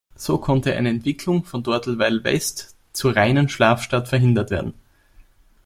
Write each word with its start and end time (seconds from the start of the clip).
So 0.15 0.39
konnte 0.39 0.75
eine 0.75 0.89
Entwicklung 0.89 1.43
von 1.45 1.61
Dortelweil-West 1.61 2.75
zur 2.91 3.15
reinen 3.15 3.49
Schlafstadt 3.49 4.07
verhindert 4.07 4.49
werden. 4.49 4.73